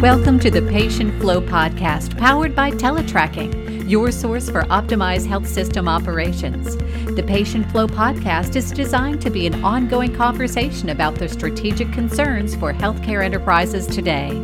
Welcome 0.00 0.38
to 0.40 0.50
the 0.52 0.62
Patient 0.62 1.20
Flow 1.20 1.40
Podcast, 1.40 2.16
powered 2.16 2.54
by 2.54 2.70
Teletracking, 2.70 3.90
your 3.90 4.12
source 4.12 4.48
for 4.48 4.62
optimized 4.66 5.26
health 5.26 5.48
system 5.48 5.88
operations. 5.88 6.76
The 7.16 7.24
Patient 7.26 7.68
Flow 7.72 7.88
Podcast 7.88 8.54
is 8.54 8.70
designed 8.70 9.20
to 9.22 9.30
be 9.30 9.48
an 9.48 9.64
ongoing 9.64 10.14
conversation 10.14 10.90
about 10.90 11.16
the 11.16 11.28
strategic 11.28 11.92
concerns 11.92 12.54
for 12.54 12.72
healthcare 12.72 13.24
enterprises 13.24 13.88
today. 13.88 14.40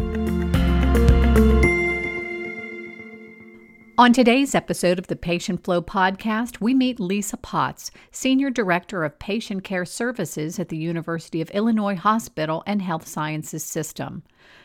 On 3.97 4.13
today's 4.13 4.57
episode 4.57 4.99
of 4.99 5.07
the 5.07 5.15
Patient 5.15 5.63
Flow 5.63 5.81
podcast, 5.81 6.61
we 6.61 6.75
meet 6.75 6.99
Lisa 6.99 7.37
Potts, 7.37 7.93
Senior 8.11 8.51
Director 8.51 9.05
of 9.05 9.21
Patient 9.21 9.63
Care 9.63 9.85
Services 9.85 10.59
at 10.59 10.69
the 10.69 10.77
University 10.77 11.41
of 11.41 11.49
Illinois 11.51 11.95
Hospital 11.95 12.65
and 12.67 12.83
Health 12.83 13.07
Sciences 13.07 13.65
System. 13.65 14.25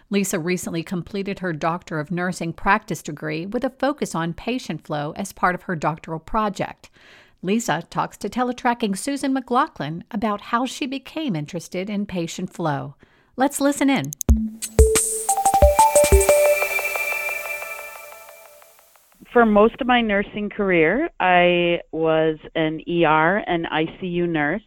Lisa 0.09 0.39
recently 0.39 0.81
completed 0.81 1.37
her 1.39 1.53
Doctor 1.53 1.99
of 1.99 2.09
Nursing 2.09 2.53
practice 2.53 3.03
degree 3.03 3.45
with 3.45 3.63
a 3.63 3.69
focus 3.69 4.15
on 4.15 4.33
patient 4.33 4.83
flow 4.83 5.13
as 5.15 5.31
part 5.31 5.53
of 5.53 5.61
her 5.63 5.75
doctoral 5.75 6.19
project. 6.19 6.89
Lisa 7.43 7.83
talks 7.91 8.17
to 8.17 8.29
teletracking 8.29 8.97
Susan 8.97 9.31
McLaughlin 9.31 10.03
about 10.09 10.41
how 10.41 10.65
she 10.65 10.87
became 10.87 11.35
interested 11.35 11.87
in 11.87 12.07
patient 12.07 12.51
flow. 12.51 12.95
Let's 13.37 13.61
listen 13.61 13.91
in. 13.91 14.09
For 19.31 19.45
most 19.45 19.75
of 19.79 19.87
my 19.87 20.01
nursing 20.01 20.49
career, 20.49 21.09
I 21.19 21.81
was 21.91 22.37
an 22.55 22.81
ER 22.87 23.37
and 23.37 23.65
ICU 23.65 24.27
nurse. 24.27 24.61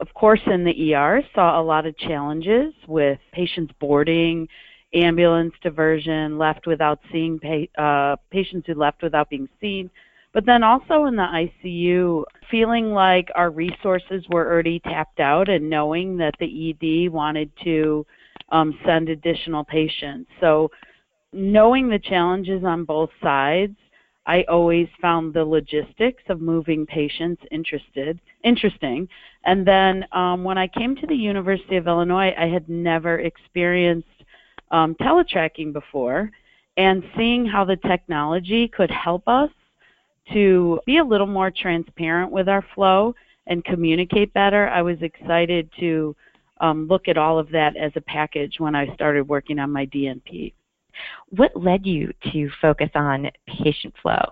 Of 0.00 0.12
course, 0.14 0.40
in 0.46 0.64
the 0.64 0.94
ER, 0.94 1.22
saw 1.34 1.60
a 1.60 1.62
lot 1.62 1.86
of 1.86 1.96
challenges 1.96 2.74
with 2.86 3.18
patients 3.32 3.72
boarding, 3.80 4.48
ambulance 4.92 5.54
diversion, 5.62 6.36
left 6.36 6.66
without 6.66 7.00
seeing 7.10 7.38
pa- 7.38 7.82
uh, 7.82 8.16
patients 8.30 8.66
who 8.66 8.74
left 8.74 9.02
without 9.02 9.30
being 9.30 9.48
seen. 9.60 9.90
But 10.32 10.44
then 10.46 10.64
also 10.64 11.04
in 11.04 11.14
the 11.14 11.22
ICU, 11.64 12.24
feeling 12.50 12.92
like 12.92 13.30
our 13.36 13.50
resources 13.50 14.24
were 14.28 14.50
already 14.50 14.80
tapped 14.80 15.20
out 15.20 15.48
and 15.48 15.70
knowing 15.70 16.16
that 16.18 16.34
the 16.40 16.70
ED 16.70 17.12
wanted 17.12 17.50
to 17.62 18.04
um, 18.50 18.76
send 18.84 19.08
additional 19.08 19.64
patients. 19.64 20.28
So, 20.40 20.70
knowing 21.32 21.88
the 21.88 21.98
challenges 21.98 22.64
on 22.64 22.84
both 22.84 23.10
sides, 23.22 23.76
I 24.26 24.42
always 24.44 24.88
found 25.00 25.34
the 25.34 25.44
logistics 25.44 26.22
of 26.28 26.40
moving 26.40 26.86
patients 26.86 27.42
interested 27.50 28.20
interesting. 28.44 29.08
And 29.44 29.66
then 29.66 30.06
um, 30.12 30.44
when 30.44 30.58
I 30.58 30.68
came 30.68 30.94
to 30.96 31.06
the 31.06 31.16
University 31.16 31.76
of 31.76 31.86
Illinois, 31.86 32.34
I 32.38 32.46
had 32.46 32.68
never 32.68 33.18
experienced 33.18 34.08
um, 34.70 34.94
teletracking 34.96 35.72
before, 35.72 36.30
and 36.76 37.02
seeing 37.16 37.46
how 37.46 37.64
the 37.64 37.76
technology 37.76 38.68
could 38.68 38.90
help 38.90 39.26
us 39.26 39.50
to 40.32 40.80
be 40.86 40.98
a 40.98 41.04
little 41.04 41.26
more 41.26 41.50
transparent 41.50 42.32
with 42.32 42.48
our 42.48 42.64
flow 42.74 43.14
and 43.46 43.64
communicate 43.64 44.32
better, 44.32 44.68
I 44.68 44.80
was 44.82 44.96
excited 45.02 45.68
to 45.80 46.16
um, 46.60 46.86
look 46.88 47.08
at 47.08 47.18
all 47.18 47.38
of 47.38 47.50
that 47.50 47.76
as 47.76 47.92
a 47.94 48.00
package 48.00 48.58
when 48.58 48.74
I 48.74 48.92
started 48.94 49.28
working 49.28 49.58
on 49.58 49.70
my 49.70 49.86
DNP. 49.86 50.54
What 51.30 51.56
led 51.56 51.86
you 51.86 52.12
to 52.32 52.50
focus 52.60 52.90
on 52.94 53.30
patient 53.46 53.94
flow? 54.00 54.24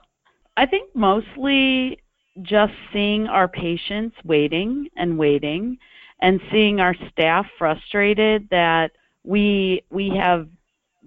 I 0.56 0.66
think 0.66 0.94
mostly 0.94 1.98
just 2.42 2.72
seeing 2.92 3.26
our 3.26 3.48
patients 3.48 4.16
waiting 4.24 4.88
and 4.96 5.18
waiting 5.18 5.78
and 6.20 6.40
seeing 6.50 6.80
our 6.80 6.94
staff 7.10 7.46
frustrated 7.58 8.48
that 8.50 8.92
we 9.24 9.82
we 9.90 10.10
have 10.16 10.48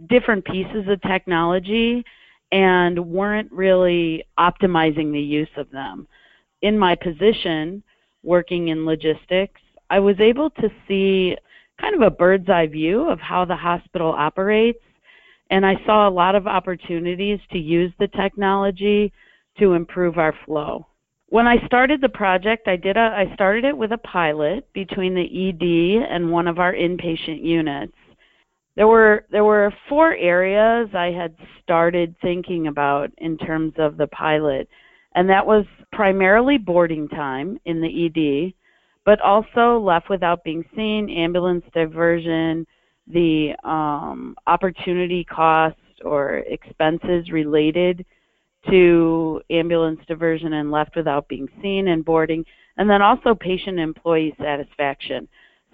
different 0.08 0.45
pieces 0.45 0.88
of 0.88 1.02
technology 1.02 2.03
and 2.52 3.00
weren't 3.00 3.52
really 3.52 4.23
optimizing 4.38 5.11
the 5.11 5.22
use 5.22 5.50
of 5.58 5.70
them. 5.72 6.08
In 6.61 6.77
my 6.77 6.95
position 6.95 7.83
working 8.23 8.70
in 8.70 8.86
logistics, 8.86 9.61
I 9.89 9.99
was 9.99 10.20
able 10.20 10.49
to 10.52 10.70
see 10.87 11.37
kind 11.80 11.95
of 11.95 12.02
a 12.02 12.11
bird's 12.11 12.49
eye 12.49 12.67
view 12.67 13.10
of 13.10 13.20
how 13.20 13.45
the 13.45 13.55
hospital 13.55 14.11
operates 14.11 14.80
and 15.50 15.66
I 15.66 15.76
saw 15.86 16.08
a 16.08 16.11
lot 16.11 16.36
of 16.36 16.48
opportunities 16.48 17.39
to 17.52 17.58
use 17.58 17.92
the 18.00 18.08
technology 18.08 19.11
to 19.60 19.73
improve 19.73 20.17
our 20.17 20.33
flow. 20.45 20.88
When 21.30 21.48
I 21.48 21.66
started 21.66 22.02
the 22.02 22.10
project, 22.10 22.67
I 22.67 22.76
did 22.76 22.98
a 22.98 23.00
I 23.00 23.33
started 23.33 23.66
it 23.66 23.78
with 23.78 23.92
a 23.92 23.98
pilot 23.98 24.72
between 24.73 25.16
the 25.16 25.50
ED 25.50 26.11
and 26.11 26.32
one 26.32 26.48
of 26.48 26.60
our 26.60 26.73
inpatient 26.73 27.44
units. 27.44 27.94
There 28.76 28.88
were 28.88 29.26
there 29.32 29.44
were 29.44 29.73
four 29.89 30.16
areas 30.16 30.89
I 30.94 31.11
had 31.11 31.36
started 31.64 32.16
thinking 32.22 32.67
about 32.67 33.10
in 33.17 33.38
terms 33.38 33.73
of 33.78 33.98
the 33.98 34.08
pilot, 34.08 34.67
and 35.16 35.30
that 35.30 35.45
was 35.45 35.66
primarily 35.92 36.58
boarding 36.58 37.08
time 37.08 37.58
in 37.66 37.82
the 37.82 38.05
ED, 38.05 38.54
but 39.05 39.20
also 39.22 39.80
left 39.80 40.10
without 40.10 40.44
being 40.44 40.64
seen, 40.76 41.10
ambulance 41.10 41.64
diversion, 41.73 42.67
the 43.08 43.54
um, 43.64 44.36
opportunity 44.48 45.23
cost 45.23 45.77
or 46.04 46.38
expenses 46.48 47.32
related 47.32 48.05
to 48.70 49.42
ambulance 49.49 49.99
diversion 50.08 50.54
and 50.54 50.71
left 50.71 50.95
without 50.95 51.27
being 51.27 51.48
seen 51.61 51.89
and 51.89 52.04
boarding, 52.04 52.43
and 52.77 52.89
then 52.89 53.02
also 53.02 53.36
patient 53.36 53.80
employee 53.80 54.36
satisfaction. 54.42 55.27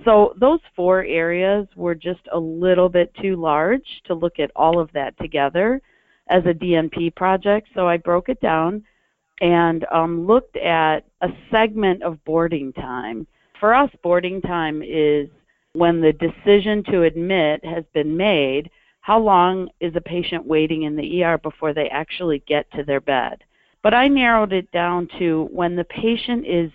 So 0.04 0.34
those 0.40 0.60
four 0.76 1.04
areas 1.04 1.68
were 1.76 1.96
just 1.96 2.22
a 2.34 2.40
little 2.40 2.90
bit 2.90 3.14
too 3.22 3.36
large 3.36 3.86
to 4.06 4.14
look 4.14 4.40
at 4.40 4.52
all 4.56 4.80
of 4.80 4.92
that 4.94 5.18
together 5.20 5.82
as 6.30 6.44
a 6.46 6.54
DNP 6.54 7.16
project. 7.16 7.68
So 7.76 7.88
I 7.88 7.98
broke 7.98 8.30
it 8.30 8.42
down 8.42 8.84
and 9.42 9.86
um, 9.92 10.26
looked 10.26 10.58
at 10.58 11.00
a 11.22 11.30
segment 11.52 12.04
of 12.04 12.24
boarding 12.26 12.74
time. 12.74 13.28
For 13.60 13.74
us, 13.74 13.90
boarding 14.02 14.42
time 14.42 14.82
is 14.82 15.30
when 15.74 16.02
the 16.02 16.14
decision 16.14 16.84
to 16.86 17.04
admit 17.04 17.64
has 17.64 17.84
been 17.94 18.16
made, 18.18 18.70
how 19.02 19.20
long 19.20 19.70
is 19.80 19.96
a 19.96 20.02
patient 20.02 20.46
waiting 20.46 20.84
in 20.84 20.96
the 20.96 21.24
ER 21.24 21.38
before 21.38 21.74
they 21.74 21.90
actually 21.90 22.44
get 22.48 22.70
to 22.72 22.84
their 22.84 23.02
bed? 23.02 23.44
But 23.84 23.94
I 23.94 24.08
narrowed 24.08 24.54
it 24.54 24.72
down 24.72 25.08
to 25.18 25.48
when 25.52 25.76
the 25.76 25.86
patient 25.86 26.46
is 26.46 26.72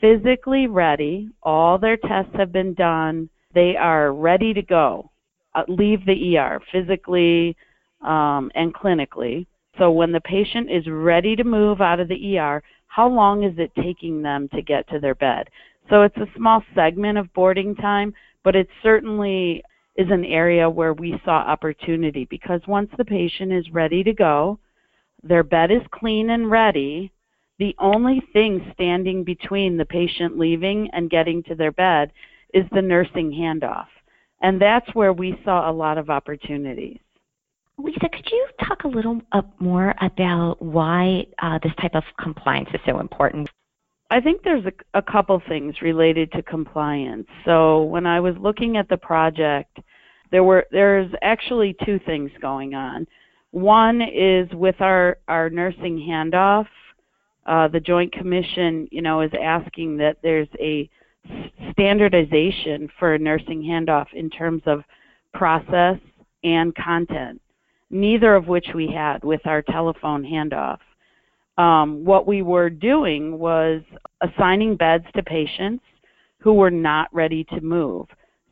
physically 0.00 0.66
ready, 0.66 1.28
all 1.42 1.78
their 1.78 1.96
tests 1.96 2.34
have 2.34 2.52
been 2.52 2.74
done, 2.74 3.28
they 3.54 3.76
are 3.76 4.12
ready 4.12 4.54
to 4.54 4.62
go, 4.62 5.10
uh, 5.54 5.64
leave 5.68 6.04
the 6.06 6.38
ER 6.38 6.60
physically 6.72 7.56
um, 8.00 8.50
and 8.54 8.74
clinically. 8.74 9.46
So 9.78 9.90
when 9.90 10.12
the 10.12 10.20
patient 10.20 10.70
is 10.70 10.86
ready 10.86 11.36
to 11.36 11.44
move 11.44 11.80
out 11.80 12.00
of 12.00 12.08
the 12.08 12.38
ER, 12.38 12.62
how 12.86 13.08
long 13.08 13.42
is 13.42 13.54
it 13.58 13.72
taking 13.82 14.22
them 14.22 14.48
to 14.54 14.62
get 14.62 14.88
to 14.88 14.98
their 14.98 15.14
bed? 15.14 15.48
So 15.90 16.02
it's 16.02 16.16
a 16.16 16.28
small 16.36 16.62
segment 16.74 17.18
of 17.18 17.32
boarding 17.34 17.74
time, 17.74 18.14
but 18.44 18.56
it 18.56 18.68
certainly 18.82 19.62
is 19.96 20.08
an 20.10 20.24
area 20.24 20.68
where 20.68 20.94
we 20.94 21.20
saw 21.24 21.32
opportunity 21.32 22.26
because 22.30 22.60
once 22.66 22.90
the 22.96 23.04
patient 23.04 23.52
is 23.52 23.70
ready 23.72 24.02
to 24.02 24.12
go, 24.12 24.58
their 25.22 25.42
bed 25.42 25.70
is 25.70 25.82
clean 25.92 26.30
and 26.30 26.50
ready, 26.50 27.12
the 27.58 27.74
only 27.78 28.22
thing 28.32 28.72
standing 28.72 29.22
between 29.22 29.76
the 29.76 29.84
patient 29.84 30.38
leaving 30.38 30.88
and 30.92 31.10
getting 31.10 31.42
to 31.44 31.54
their 31.54 31.72
bed 31.72 32.12
is 32.54 32.64
the 32.72 32.82
nursing 32.82 33.30
handoff. 33.30 33.86
And 34.40 34.60
that's 34.60 34.92
where 34.94 35.12
we 35.12 35.38
saw 35.44 35.70
a 35.70 35.72
lot 35.72 35.98
of 35.98 36.10
opportunities. 36.10 36.98
Lisa, 37.78 38.08
could 38.08 38.28
you 38.30 38.48
talk 38.66 38.84
a 38.84 38.88
little 38.88 39.20
more 39.58 39.94
about 40.00 40.60
why 40.60 41.26
uh, 41.40 41.58
this 41.62 41.72
type 41.80 41.94
of 41.94 42.02
compliance 42.20 42.68
is 42.74 42.80
so 42.86 42.98
important? 42.98 43.48
I 44.12 44.20
think 44.20 44.42
there's 44.42 44.66
a, 44.66 44.98
a 44.98 45.00
couple 45.00 45.40
things 45.48 45.80
related 45.80 46.30
to 46.32 46.42
compliance. 46.42 47.26
So 47.46 47.84
when 47.84 48.04
I 48.04 48.20
was 48.20 48.34
looking 48.38 48.76
at 48.76 48.86
the 48.90 48.98
project, 48.98 49.78
there 50.30 50.44
were 50.44 50.66
there's 50.70 51.10
actually 51.22 51.74
two 51.86 51.98
things 52.04 52.30
going 52.42 52.74
on. 52.74 53.06
One 53.52 54.02
is 54.02 54.50
with 54.52 54.78
our 54.82 55.16
our 55.28 55.48
nursing 55.48 55.96
handoff, 55.96 56.66
uh, 57.46 57.68
the 57.68 57.80
Joint 57.80 58.12
Commission, 58.12 58.86
you 58.90 59.00
know, 59.00 59.22
is 59.22 59.30
asking 59.42 59.96
that 59.96 60.18
there's 60.22 60.48
a 60.60 60.90
standardization 61.70 62.90
for 62.98 63.14
a 63.14 63.18
nursing 63.18 63.62
handoff 63.62 64.12
in 64.12 64.28
terms 64.28 64.60
of 64.66 64.82
process 65.32 65.96
and 66.44 66.74
content. 66.74 67.40
Neither 67.88 68.34
of 68.34 68.46
which 68.46 68.66
we 68.74 68.88
had 68.88 69.24
with 69.24 69.46
our 69.46 69.62
telephone 69.62 70.22
handoff 70.22 70.80
um, 71.58 72.04
what 72.04 72.26
we 72.26 72.42
were 72.42 72.70
doing 72.70 73.38
was 73.38 73.82
assigning 74.20 74.76
beds 74.76 75.04
to 75.14 75.22
patients 75.22 75.84
who 76.38 76.54
were 76.54 76.70
not 76.70 77.08
ready 77.12 77.44
to 77.44 77.60
move. 77.60 78.06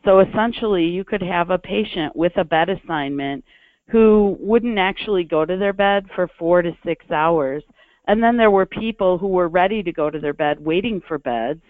So 0.04 0.20
essentially, 0.20 0.84
you 0.84 1.04
could 1.04 1.22
have 1.22 1.50
a 1.50 1.58
patient 1.58 2.14
with 2.16 2.36
a 2.36 2.44
bed 2.44 2.68
assignment 2.68 3.44
who 3.88 4.36
wouldn't 4.40 4.78
actually 4.78 5.24
go 5.24 5.44
to 5.44 5.56
their 5.56 5.72
bed 5.72 6.06
for 6.14 6.28
four 6.38 6.62
to 6.62 6.76
six 6.84 7.04
hours. 7.10 7.62
And 8.06 8.22
then 8.22 8.36
there 8.36 8.50
were 8.50 8.66
people 8.66 9.18
who 9.18 9.28
were 9.28 9.48
ready 9.48 9.82
to 9.82 9.92
go 9.92 10.10
to 10.10 10.18
their 10.18 10.32
bed 10.32 10.64
waiting 10.64 11.02
for 11.06 11.18
beds, 11.18 11.62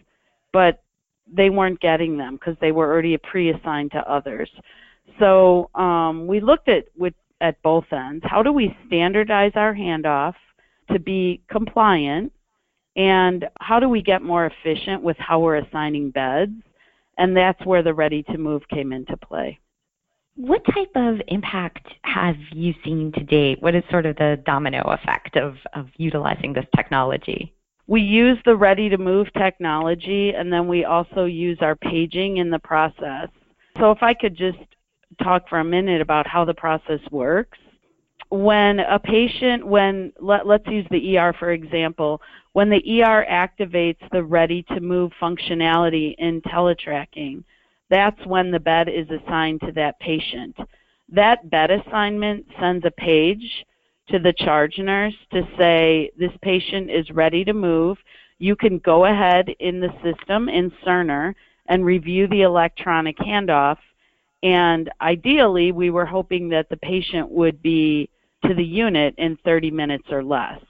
but 0.52 0.82
they 1.32 1.50
weren't 1.50 1.80
getting 1.80 2.16
them 2.16 2.34
because 2.34 2.56
they 2.60 2.72
were 2.72 2.90
already 2.90 3.16
pre 3.16 3.50
assigned 3.50 3.92
to 3.92 4.10
others. 4.10 4.50
So 5.18 5.70
um, 5.74 6.26
we 6.26 6.40
looked 6.40 6.68
at 6.68 6.86
with 6.96 7.14
at 7.40 7.60
both 7.62 7.86
ends. 7.92 8.24
How 8.28 8.42
do 8.42 8.52
we 8.52 8.76
standardize 8.86 9.52
our 9.54 9.74
handoff 9.74 10.34
to 10.92 10.98
be 10.98 11.42
compliant, 11.50 12.32
and 12.96 13.46
how 13.60 13.80
do 13.80 13.88
we 13.88 14.02
get 14.02 14.22
more 14.22 14.46
efficient 14.46 15.02
with 15.02 15.16
how 15.18 15.40
we're 15.40 15.56
assigning 15.56 16.10
beds? 16.10 16.52
And 17.18 17.36
that's 17.36 17.64
where 17.64 17.82
the 17.82 17.94
ready 17.94 18.22
to 18.24 18.38
move 18.38 18.62
came 18.68 18.92
into 18.92 19.16
play. 19.16 19.58
What 20.36 20.64
type 20.74 20.90
of 20.94 21.20
impact 21.28 21.86
have 22.02 22.36
you 22.52 22.72
seen 22.84 23.12
to 23.12 23.24
date? 23.24 23.60
What 23.60 23.74
is 23.74 23.84
sort 23.90 24.06
of 24.06 24.16
the 24.16 24.42
domino 24.46 24.80
effect 24.82 25.36
of, 25.36 25.56
of 25.74 25.88
utilizing 25.96 26.52
this 26.52 26.64
technology? 26.74 27.52
We 27.86 28.00
use 28.00 28.38
the 28.44 28.56
ready 28.56 28.88
to 28.88 28.96
move 28.96 29.26
technology 29.36 30.30
and 30.30 30.52
then 30.52 30.68
we 30.68 30.84
also 30.84 31.24
use 31.24 31.58
our 31.60 31.76
paging 31.76 32.38
in 32.38 32.48
the 32.48 32.58
process. 32.60 33.28
So 33.78 33.90
if 33.90 34.02
I 34.02 34.14
could 34.14 34.36
just 34.36 34.58
talk 35.22 35.48
for 35.48 35.58
a 35.58 35.64
minute 35.64 36.00
about 36.00 36.26
how 36.26 36.44
the 36.44 36.54
process 36.54 37.00
works. 37.10 37.58
When 38.30 38.78
a 38.78 38.98
patient, 38.98 39.66
when 39.66 40.12
let, 40.20 40.46
let's 40.46 40.66
use 40.68 40.86
the 40.90 41.18
ER 41.18 41.32
for 41.38 41.50
example, 41.50 42.22
when 42.52 42.70
the 42.70 43.02
ER 43.02 43.26
activates 43.28 44.08
the 44.12 44.22
ready 44.22 44.62
to 44.64 44.80
move 44.80 45.12
functionality 45.20 46.14
in 46.18 46.40
teletracking, 46.42 47.42
that's 47.88 48.24
when 48.26 48.50
the 48.50 48.60
bed 48.60 48.88
is 48.88 49.08
assigned 49.10 49.60
to 49.62 49.72
that 49.72 49.98
patient. 49.98 50.56
That 51.08 51.50
bed 51.50 51.72
assignment 51.72 52.46
sends 52.60 52.84
a 52.84 52.92
page 52.92 53.66
to 54.10 54.18
the 54.18 54.32
charge 54.32 54.78
nurse 54.78 55.14
to 55.32 55.42
say 55.58 56.10
this 56.16 56.32
patient 56.42 56.90
is 56.90 57.10
ready 57.10 57.44
to 57.44 57.52
move. 57.52 57.98
You 58.38 58.54
can 58.54 58.78
go 58.78 59.06
ahead 59.06 59.48
in 59.58 59.80
the 59.80 59.92
system 60.02 60.48
in 60.48 60.70
Cerner 60.84 61.34
and 61.66 61.84
review 61.84 62.26
the 62.28 62.42
electronic 62.42 63.16
handoff. 63.18 63.78
And 64.42 64.90
ideally, 65.00 65.72
we 65.72 65.90
were 65.90 66.06
hoping 66.06 66.48
that 66.50 66.68
the 66.68 66.76
patient 66.76 67.28
would 67.28 67.60
be 67.60 68.08
to 68.46 68.54
the 68.54 68.64
unit 68.64 69.14
in 69.18 69.36
30 69.44 69.70
minutes 69.70 70.06
or 70.10 70.22
less. 70.22 70.60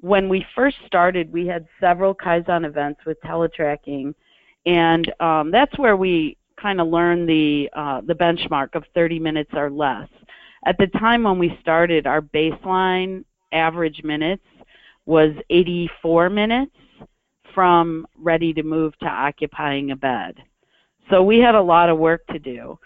When 0.00 0.28
we 0.28 0.44
first 0.54 0.76
started, 0.86 1.32
we 1.32 1.46
had 1.46 1.66
several 1.80 2.14
Kaizen 2.14 2.66
events 2.66 3.00
with 3.06 3.20
teletracking, 3.22 4.14
and 4.66 5.12
um, 5.20 5.50
that's 5.50 5.76
where 5.78 5.96
we 5.96 6.36
kind 6.60 6.80
of 6.80 6.88
learned 6.88 7.28
the 7.28 7.68
uh, 7.74 8.00
the 8.02 8.14
benchmark 8.14 8.74
of 8.74 8.84
30 8.94 9.18
minutes 9.18 9.50
or 9.54 9.70
less. 9.70 10.08
At 10.66 10.76
the 10.78 10.86
time 10.98 11.22
when 11.22 11.38
we 11.38 11.56
started, 11.60 12.06
our 12.06 12.20
baseline 12.20 13.24
average 13.52 14.02
minutes 14.04 14.44
was 15.06 15.30
84 15.50 16.30
minutes 16.30 16.72
from 17.54 18.06
ready 18.18 18.52
to 18.52 18.62
move 18.62 18.98
to 18.98 19.06
occupying 19.06 19.92
a 19.92 19.96
bed. 19.96 20.36
So 21.10 21.22
we 21.22 21.38
had 21.38 21.54
a 21.54 21.62
lot 21.62 21.88
of 21.88 21.98
work 21.98 22.26
to 22.28 22.38
do. 22.38 22.78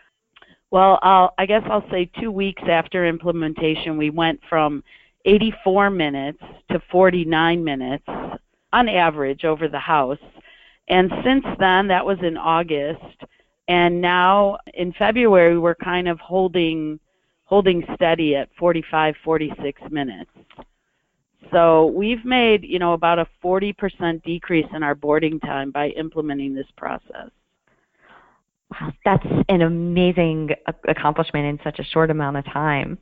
Well, 0.71 0.99
I'll, 1.03 1.35
I 1.37 1.47
guess 1.47 1.63
I'll 1.69 1.89
say 1.91 2.11
two 2.21 2.31
weeks 2.31 2.63
after 2.69 3.07
implementation, 3.07 3.97
we 3.97 4.11
went 4.11 4.41
from 4.49 4.85
84 5.25 5.91
minutes 5.91 6.43
to 6.71 6.81
49 6.91 7.65
minutes 7.65 8.05
on 8.73 8.89
average 8.89 9.45
over 9.45 9.69
the 9.69 9.79
house. 9.79 10.19
And 10.89 11.11
since 11.25 11.45
then, 11.59 11.89
that 11.89 12.07
was 12.07 12.19
in 12.23 12.37
August, 12.37 13.25
and 13.69 14.01
now 14.01 14.59
in 14.75 14.93
February 14.93 15.59
we're 15.59 15.77
kind 15.77 16.09
of 16.09 16.19
holding 16.19 16.99
holding 17.45 17.85
steady 17.95 18.37
at 18.37 18.49
45 18.59 19.15
46 19.25 19.83
minutes. 19.91 20.31
So 21.53 21.87
we've 21.87 22.25
made, 22.25 22.63
you 22.63 22.79
know, 22.79 22.93
about 22.93 23.19
a 23.19 23.27
40% 23.43 24.23
decrease 24.23 24.67
in 24.73 24.85
our 24.85 24.95
boarding 24.95 25.41
time 25.41 25.73
by 25.73 25.89
implementing 25.91 26.55
this 26.55 26.71
process. 26.77 27.31
Wow, 28.71 28.93
that's 29.05 29.27
an 29.49 29.63
amazing 29.63 30.51
accomplishment 30.89 31.47
in 31.47 31.59
such 31.65 31.79
a 31.79 31.85
short 31.85 32.11
amount 32.11 32.37
of 32.37 32.45
time. 32.45 32.99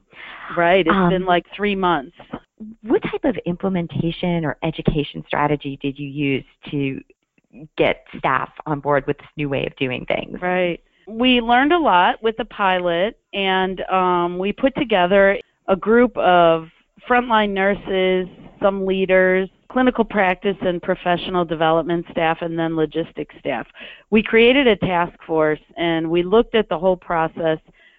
Right, 0.56 0.86
it's 0.86 0.94
um, 0.94 1.10
been 1.10 1.26
like 1.26 1.44
3 1.54 1.74
months. 1.76 2.16
What 2.82 3.02
type 3.02 3.24
of 3.24 3.36
implementation 3.46 4.44
or 4.44 4.56
education 4.62 5.22
strategy 5.26 5.78
did 5.80 5.98
you 5.98 6.08
use 6.08 6.44
to 6.70 7.00
get 7.76 8.04
staff 8.18 8.50
on 8.66 8.80
board 8.80 9.04
with 9.06 9.18
this 9.18 9.28
new 9.36 9.48
way 9.48 9.66
of 9.66 9.74
doing 9.76 10.04
things. 10.06 10.38
Right. 10.40 10.80
We 11.06 11.40
learned 11.40 11.72
a 11.72 11.78
lot 11.78 12.22
with 12.22 12.36
the 12.36 12.44
pilot, 12.44 13.18
and 13.32 13.80
um, 13.90 14.38
we 14.38 14.52
put 14.52 14.74
together 14.76 15.38
a 15.66 15.76
group 15.76 16.16
of 16.18 16.68
frontline 17.08 17.50
nurses, 17.50 18.28
some 18.62 18.84
leaders, 18.84 19.48
clinical 19.70 20.04
practice 20.04 20.56
and 20.62 20.82
professional 20.82 21.44
development 21.44 22.06
staff, 22.10 22.38
and 22.40 22.58
then 22.58 22.74
logistics 22.74 23.34
staff. 23.38 23.66
We 24.10 24.22
created 24.22 24.66
a 24.66 24.76
task 24.76 25.18
force 25.26 25.60
and 25.76 26.10
we 26.10 26.22
looked 26.22 26.54
at 26.54 26.68
the 26.68 26.78
whole 26.78 26.96
process. 26.96 27.58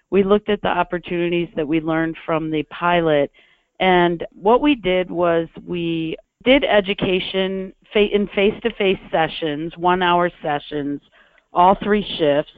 We 0.09 0.23
looked 0.23 0.49
at 0.49 0.61
the 0.61 0.69
opportunities 0.69 1.49
that 1.55 1.67
we 1.67 1.79
learned 1.79 2.17
from 2.25 2.49
the 2.49 2.63
pilot. 2.63 3.31
And 3.79 4.25
what 4.33 4.61
we 4.61 4.75
did 4.75 5.11
was 5.11 5.47
we 5.65 6.17
did 6.43 6.63
education 6.63 7.73
in 7.95 8.29
face-to-face 8.33 8.99
sessions, 9.11 9.75
one-hour 9.77 10.31
sessions, 10.41 11.01
all 11.53 11.75
three 11.83 12.05
shifts. 12.17 12.51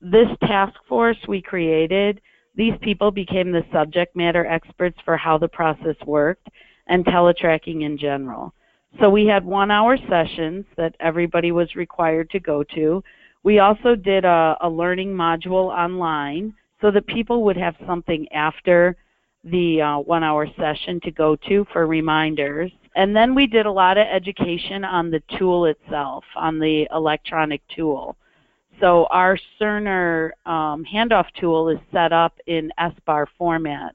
This 0.00 0.28
task 0.42 0.74
force 0.88 1.18
we 1.28 1.42
created, 1.42 2.20
these 2.56 2.74
people 2.80 3.10
became 3.10 3.52
the 3.52 3.64
subject 3.72 4.16
matter 4.16 4.46
experts 4.46 4.98
for 5.04 5.16
how 5.16 5.38
the 5.38 5.48
process 5.48 5.96
worked 6.04 6.48
and 6.90 7.04
teletracking 7.06 7.82
in 7.82 7.96
general. 7.96 8.52
So 9.00 9.08
we 9.08 9.24
had 9.24 9.44
one-hour 9.44 9.96
sessions 10.08 10.66
that 10.76 10.96
everybody 11.00 11.52
was 11.52 11.76
required 11.76 12.28
to 12.30 12.40
go 12.40 12.64
to. 12.74 13.02
We 13.44 13.60
also 13.60 13.94
did 13.94 14.24
a, 14.24 14.56
a 14.60 14.68
learning 14.68 15.14
module 15.14 15.72
online 15.72 16.52
so 16.80 16.90
that 16.90 17.06
people 17.06 17.44
would 17.44 17.56
have 17.56 17.76
something 17.86 18.26
after 18.32 18.96
the 19.44 19.80
uh, 19.80 19.98
one-hour 19.98 20.48
session 20.58 21.00
to 21.04 21.10
go 21.10 21.36
to 21.48 21.64
for 21.72 21.86
reminders. 21.86 22.72
And 22.96 23.14
then 23.14 23.34
we 23.34 23.46
did 23.46 23.66
a 23.66 23.72
lot 23.72 23.96
of 23.96 24.06
education 24.10 24.84
on 24.84 25.10
the 25.10 25.22
tool 25.38 25.66
itself, 25.66 26.24
on 26.34 26.58
the 26.58 26.88
electronic 26.92 27.62
tool. 27.74 28.16
So 28.80 29.06
our 29.10 29.38
Cerner 29.60 30.30
um, 30.44 30.84
handoff 30.92 31.26
tool 31.38 31.68
is 31.68 31.78
set 31.92 32.12
up 32.12 32.34
in 32.46 32.72
SBAR 32.78 33.26
format. 33.38 33.94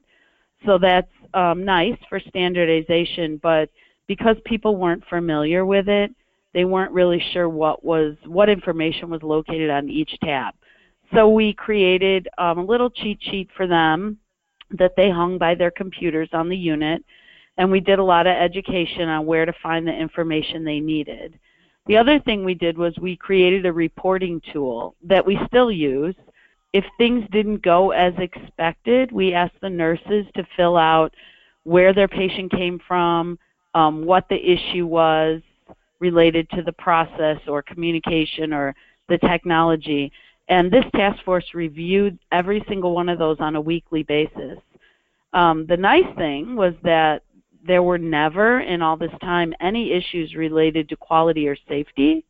So 0.65 0.77
that's 0.77 1.11
um, 1.33 1.65
nice 1.65 1.97
for 2.09 2.19
standardization, 2.19 3.39
but 3.41 3.69
because 4.07 4.37
people 4.45 4.77
weren't 4.77 5.03
familiar 5.09 5.65
with 5.65 5.87
it, 5.89 6.11
they 6.53 6.65
weren't 6.65 6.91
really 6.91 7.23
sure 7.33 7.49
what 7.49 7.83
was 7.83 8.15
what 8.25 8.49
information 8.49 9.09
was 9.09 9.21
located 9.21 9.69
on 9.69 9.89
each 9.89 10.17
tab. 10.23 10.53
So 11.13 11.29
we 11.29 11.53
created 11.53 12.27
um, 12.37 12.59
a 12.59 12.65
little 12.65 12.89
cheat 12.89 13.19
sheet 13.21 13.49
for 13.55 13.67
them 13.67 14.17
that 14.71 14.93
they 14.95 15.09
hung 15.09 15.37
by 15.37 15.53
their 15.53 15.71
computers 15.71 16.29
on 16.33 16.49
the 16.49 16.57
unit 16.57 17.03
and 17.57 17.71
we 17.71 17.79
did 17.79 17.99
a 17.99 18.03
lot 18.03 18.27
of 18.27 18.35
education 18.35 19.07
on 19.07 19.25
where 19.25 19.45
to 19.45 19.53
find 19.63 19.87
the 19.87 19.93
information 19.93 20.63
they 20.63 20.79
needed. 20.79 21.39
The 21.87 21.97
other 21.97 22.19
thing 22.19 22.43
we 22.43 22.55
did 22.55 22.77
was 22.77 22.97
we 22.99 23.15
created 23.15 23.65
a 23.65 23.71
reporting 23.71 24.41
tool 24.51 24.95
that 25.03 25.25
we 25.25 25.39
still 25.47 25.71
use. 25.71 26.15
If 26.75 26.83
things 26.97 27.23
didn't 27.31 27.61
go 27.61 27.91
as 27.91 28.13
expected, 28.17 29.09
we 29.09 29.33
asked 29.33 29.61
the 29.61 29.69
nurses 29.69 30.25
to 30.35 30.45
fill 30.57 30.75
out 30.75 31.13
where 31.63 31.93
their 31.93 32.09
patient 32.09 32.51
came 32.51 32.81
from, 32.85 33.39
um, 33.75 34.03
what 34.03 34.27
the 34.27 34.35
issue 34.35 34.85
was 34.85 35.41
related 36.01 36.49
to 36.49 36.61
the 36.63 36.73
process 36.73 37.37
or 37.47 37.61
communication 37.61 38.51
or 38.51 38.75
the 39.07 39.17
technology. 39.19 40.11
And 40.49 40.69
this 40.69 40.83
task 40.93 41.23
force 41.23 41.45
reviewed 41.53 42.19
every 42.33 42.61
single 42.67 42.93
one 42.93 43.07
of 43.07 43.19
those 43.19 43.37
on 43.39 43.55
a 43.55 43.61
weekly 43.61 44.03
basis. 44.03 44.59
Um, 45.31 45.65
the 45.67 45.77
nice 45.77 46.13
thing 46.17 46.57
was 46.57 46.73
that 46.83 47.23
there 47.65 47.83
were 47.83 47.97
never 47.97 48.59
in 48.59 48.81
all 48.81 48.97
this 48.97 49.17
time 49.21 49.53
any 49.61 49.93
issues 49.93 50.35
related 50.35 50.89
to 50.89 50.97
quality 50.97 51.47
or 51.47 51.55
safety. 51.69 52.25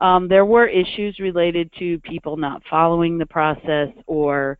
Um, 0.00 0.28
there 0.28 0.44
were 0.44 0.66
issues 0.66 1.18
related 1.18 1.70
to 1.78 1.98
people 2.00 2.36
not 2.36 2.62
following 2.70 3.18
the 3.18 3.26
process 3.26 3.88
or 4.06 4.58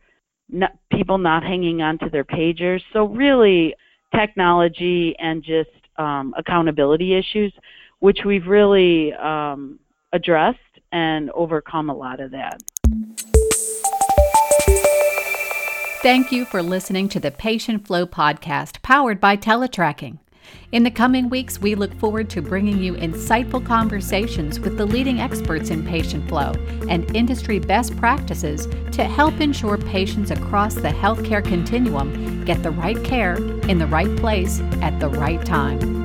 not, 0.49 0.71
people 0.91 1.17
not 1.17 1.43
hanging 1.43 1.81
on 1.81 1.97
to 1.99 2.09
their 2.09 2.25
pagers. 2.25 2.81
So 2.91 3.05
really 3.05 3.75
technology 4.13 5.15
and 5.19 5.43
just 5.43 5.69
um, 5.97 6.33
accountability 6.37 7.15
issues, 7.15 7.53
which 7.99 8.19
we've 8.25 8.47
really 8.47 9.13
um, 9.13 9.79
addressed 10.11 10.57
and 10.91 11.29
overcome 11.31 11.89
a 11.89 11.95
lot 11.95 12.19
of 12.19 12.31
that. 12.31 12.61
Thank 16.01 16.31
you 16.31 16.45
for 16.45 16.63
listening 16.63 17.09
to 17.09 17.19
the 17.19 17.31
Patient 17.31 17.85
Flow 17.85 18.05
podcast 18.05 18.81
powered 18.81 19.19
by 19.19 19.35
Teletracking. 19.35 20.19
In 20.71 20.83
the 20.83 20.91
coming 20.91 21.29
weeks, 21.29 21.59
we 21.59 21.73
look 21.73 21.93
forward 21.95 22.29
to 22.29 22.41
bringing 22.41 22.77
you 22.77 22.93
insightful 22.93 23.65
conversations 23.65 24.59
with 24.59 24.77
the 24.77 24.85
leading 24.85 25.19
experts 25.19 25.71
in 25.71 25.85
patient 25.85 26.29
flow 26.29 26.53
and 26.87 27.15
industry 27.15 27.57
best 27.59 27.97
practices 27.97 28.67
to 28.91 29.03
help 29.03 29.39
ensure 29.39 29.77
patients 29.77 30.29
across 30.29 30.75
the 30.75 30.89
healthcare 30.89 31.43
continuum 31.43 32.45
get 32.45 32.61
the 32.61 32.71
right 32.71 33.03
care 33.03 33.35
in 33.67 33.79
the 33.79 33.87
right 33.87 34.15
place 34.17 34.59
at 34.81 34.99
the 34.99 35.09
right 35.09 35.43
time. 35.45 35.98